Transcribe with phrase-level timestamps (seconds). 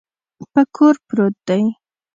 [0.53, 1.63] په کور پروت دی.